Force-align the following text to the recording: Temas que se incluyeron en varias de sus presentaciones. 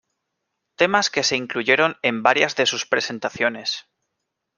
Temas 0.79 1.11
que 1.11 1.21
se 1.21 1.35
incluyeron 1.35 1.99
en 2.01 2.23
varias 2.23 2.55
de 2.55 2.65
sus 2.65 2.87
presentaciones. 2.87 3.85